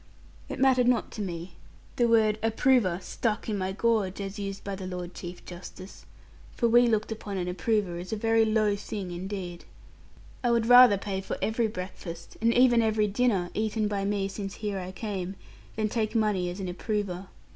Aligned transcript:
It 0.49 0.57
mattered 0.59 0.87
not 0.87 1.11
to 1.11 1.21
me. 1.21 1.53
The 1.97 2.07
word 2.07 2.39
'approver' 2.41 2.99
stuck 3.03 3.47
in 3.47 3.55
my 3.55 3.71
gorge, 3.71 4.19
as 4.19 4.39
used 4.39 4.63
by 4.63 4.73
the 4.75 4.87
Lord 4.87 5.13
Chief 5.13 5.45
Justice; 5.45 6.07
for 6.55 6.67
we 6.67 6.87
looked 6.87 7.11
upon 7.11 7.37
an 7.37 7.47
approver 7.47 7.99
as 7.99 8.11
a 8.11 8.15
very 8.17 8.43
low 8.43 8.75
thing 8.75 9.11
indeed. 9.11 9.63
I 10.43 10.49
would 10.49 10.65
rather 10.65 10.97
pay 10.97 11.21
for 11.21 11.37
every 11.39 11.67
breakfast, 11.67 12.35
and 12.41 12.51
even 12.51 12.81
every 12.81 13.05
dinner, 13.05 13.51
eaten 13.53 13.87
by 13.87 14.03
me 14.03 14.27
since 14.27 14.55
here 14.55 14.79
I 14.79 14.91
came, 14.91 15.35
than 15.75 15.87
take 15.87 16.15
money 16.15 16.49
as 16.49 16.59
an 16.59 16.67
approver. 16.67 17.27